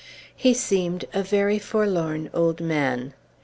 [0.35, 3.13] He seemed a very forlorn old man.